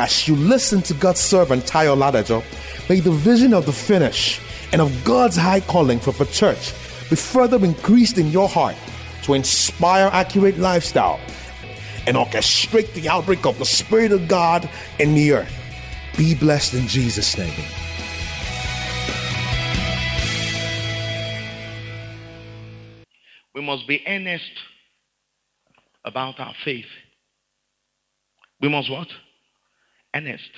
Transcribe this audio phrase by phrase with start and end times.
[0.00, 2.44] As you listen to God's servant Tayo Ladajo,
[2.88, 4.40] may the vision of the finish
[4.70, 6.72] and of God's high calling for the church
[7.10, 8.76] be further increased in your heart
[9.24, 11.18] to inspire accurate lifestyle
[12.06, 15.52] and orchestrate the outbreak of the Spirit of God in the earth.
[16.16, 17.64] Be blessed in Jesus' name.
[23.52, 24.52] We must be earnest
[26.04, 26.86] about our faith.
[28.60, 29.08] We must what?
[30.14, 30.50] Earnest.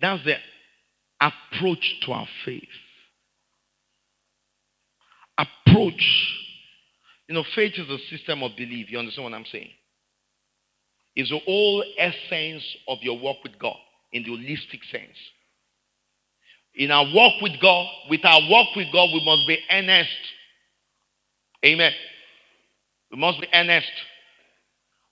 [0.00, 0.36] That's the
[1.20, 2.62] approach to our faith.
[5.38, 6.38] Approach.
[7.28, 8.90] You know, faith is a system of belief.
[8.90, 9.70] You understand what I'm saying?
[11.14, 13.76] It's the whole essence of your walk with God
[14.12, 15.16] in the holistic sense.
[16.74, 20.08] In our walk with God, with our walk with God, we must be earnest.
[21.64, 21.92] Amen.
[23.10, 23.90] We must be earnest.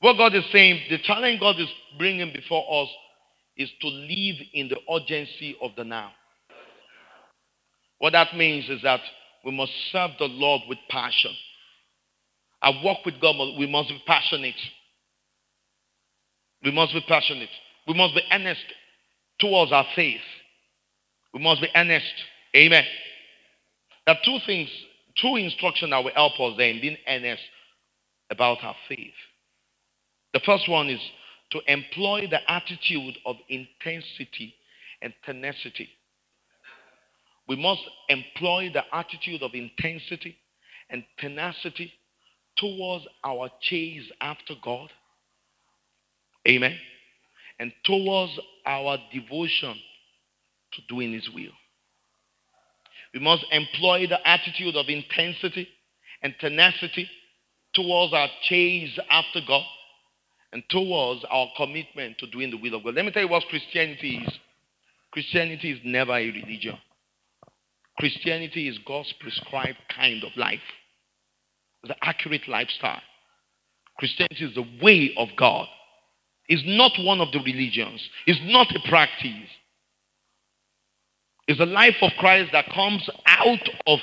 [0.00, 2.88] What God is saying, the challenge God is bringing before us
[3.56, 6.12] is to live in the urgency of the now.
[7.98, 9.00] What that means is that
[9.44, 11.32] we must serve the Lord with passion.
[12.62, 14.54] I walk with God, we must be passionate.
[16.62, 17.48] We must be passionate.
[17.86, 18.64] We must be earnest
[19.40, 20.20] towards our faith.
[21.32, 22.06] We must be earnest.
[22.56, 22.84] Amen.
[24.06, 24.68] There are two things,
[25.20, 27.42] two instructions that will help us there in being earnest
[28.30, 29.12] about our faith.
[30.32, 31.00] The first one is
[31.50, 34.54] to employ the attitude of intensity
[35.00, 35.88] and tenacity.
[37.48, 40.36] We must employ the attitude of intensity
[40.90, 41.92] and tenacity
[42.56, 44.90] towards our chase after God.
[46.46, 46.76] Amen.
[47.58, 49.74] And towards our devotion
[50.72, 51.52] to doing His will.
[53.14, 55.68] We must employ the attitude of intensity
[56.22, 57.08] and tenacity
[57.72, 59.64] towards our chase after God
[60.52, 62.94] and towards our commitment to doing the will of God.
[62.94, 64.38] Let me tell you what Christianity is.
[65.12, 66.78] Christianity is never a religion.
[67.98, 70.60] Christianity is God's prescribed kind of life,
[71.82, 73.00] the accurate lifestyle.
[73.98, 75.66] Christianity is the way of God.
[76.46, 78.08] It's not one of the religions.
[78.26, 79.50] It's not a practice.
[81.48, 83.98] It's the life of Christ that comes out of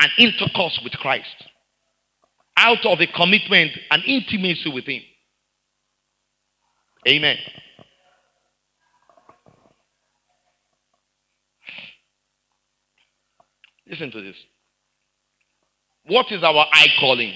[0.00, 1.44] an intercourse with Christ,
[2.56, 5.02] out of a commitment, an intimacy with Him.
[7.06, 7.36] Amen.
[13.86, 14.36] Listen to this.
[16.06, 17.34] What is our eye calling?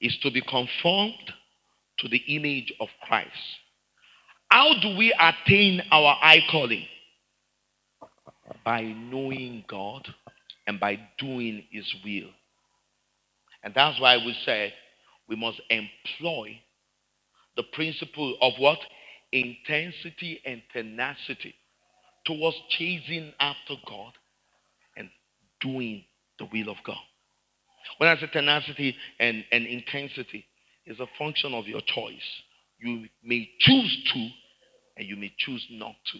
[0.00, 1.32] Is to be conformed
[1.98, 3.30] to the image of Christ.
[4.50, 6.84] How do we attain our eye calling?
[8.64, 10.06] By knowing God
[10.66, 12.28] and by doing His will.
[13.62, 14.72] And that's why we said
[15.28, 16.58] we must employ
[17.56, 18.78] the principle of what?
[19.32, 21.54] Intensity and tenacity
[22.24, 24.12] towards chasing after God
[24.96, 25.10] and
[25.60, 26.04] doing
[26.38, 26.96] the will of God.
[27.98, 30.46] When I say tenacity and, and intensity,
[30.86, 32.14] it's a function of your choice.
[32.78, 34.28] You may choose to,
[34.96, 36.18] and you may choose not to.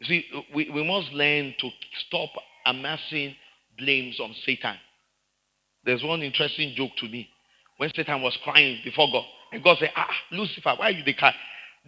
[0.00, 1.70] You see, we, we must learn to
[2.06, 2.30] stop
[2.66, 3.34] amassing
[3.78, 4.76] blames on Satan.
[5.84, 7.28] There's one interesting joke to me
[7.76, 9.24] when Satan was crying before God.
[9.52, 11.34] And God said, Ah, Lucifer, why are you the cry?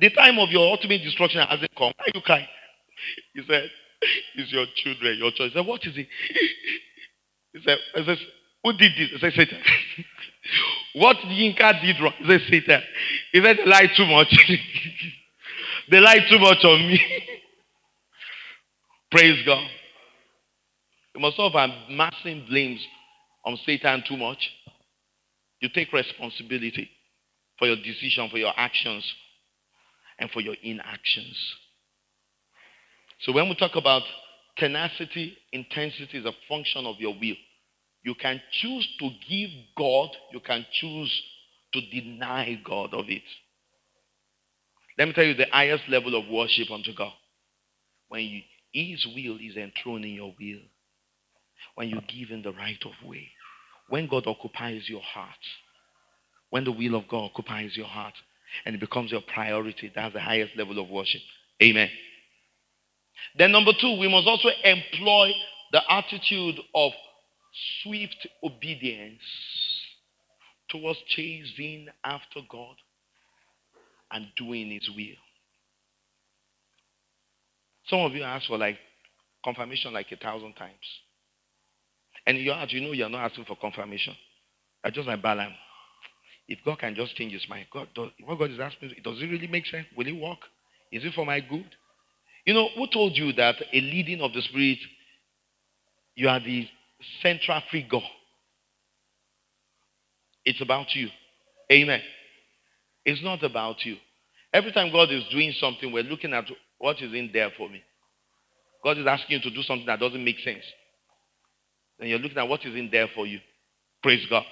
[0.00, 1.92] The time of your ultimate destruction hasn't come.
[1.96, 2.46] Why are you crying?
[3.34, 3.70] He said,
[4.36, 5.52] It's your children, your choice.
[5.52, 6.08] He said, What is it?
[7.54, 7.78] He said,
[8.64, 9.10] Who did this?
[9.10, 9.58] He said, Satan.
[10.94, 12.12] what Yinka did wrong?
[12.18, 12.82] He said, Satan.
[13.32, 14.28] He said, They lied too much.
[15.90, 17.00] they lied too much on me.
[19.10, 19.66] Praise God.
[21.14, 22.80] You must stop amassing blames
[23.44, 24.50] on Satan too much.
[25.60, 26.88] You take responsibility
[27.58, 29.04] for your decision, for your actions,
[30.18, 31.36] and for your inactions.
[33.20, 34.02] So when we talk about
[34.56, 37.36] tenacity, intensity is a function of your will.
[38.04, 41.22] You can choose to give God, you can choose
[41.72, 43.22] to deny God of it.
[44.96, 47.12] Let me tell you the highest level of worship unto God.
[48.08, 48.42] When you,
[48.72, 50.60] His will is enthroned in your will.
[51.74, 53.28] When you give in the right of way.
[53.88, 55.34] When God occupies your heart
[56.50, 58.14] when the will of God occupies your heart
[58.64, 61.20] and it becomes your priority, that's the highest level of worship.
[61.62, 61.90] Amen.
[63.36, 65.32] Then, number two, we must also employ
[65.72, 66.92] the attitude of
[67.82, 69.20] swift obedience
[70.68, 72.76] towards chasing after God
[74.10, 75.16] and doing His will.
[77.88, 78.78] Some of you ask for like
[79.44, 80.74] confirmation like a thousand times.
[82.28, 84.14] And you, you know you're not asking for confirmation.
[84.84, 85.54] I just like balance.
[86.46, 89.26] If God can just change his mind, God, does, what God is asking, does it
[89.26, 89.86] really make sense?
[89.96, 90.40] Will it work?
[90.92, 91.74] Is it for my good?
[92.44, 94.78] You know, who told you that a leading of the Spirit,
[96.16, 96.68] you are the
[97.22, 97.98] central figure?
[100.44, 101.08] It's about you.
[101.72, 102.02] Amen.
[103.06, 103.96] It's not about you.
[104.52, 106.44] Every time God is doing something, we're looking at
[106.76, 107.82] what is in there for me.
[108.84, 110.64] God is asking you to do something that doesn't make sense.
[111.98, 113.40] And you're looking at what is in there for you.
[114.02, 114.44] Praise God.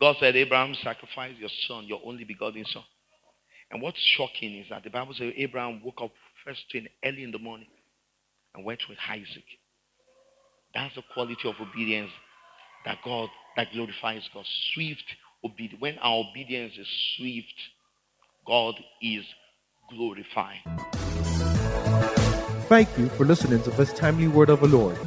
[0.00, 2.82] God said, Abraham, sacrifice your son, your only begotten son.
[3.70, 6.10] And what's shocking is that the Bible says Abraham woke up
[6.44, 7.68] first thing early in the morning
[8.54, 9.44] and went with Isaac.
[10.74, 12.10] That's the quality of obedience
[12.84, 14.44] that God that glorifies God.
[14.74, 15.04] Swift
[15.44, 15.80] obedience.
[15.80, 17.54] When our obedience is swift,
[18.46, 19.24] God is
[19.90, 20.58] glorified.
[22.68, 24.98] Thank you for listening to this timely word of the Lord.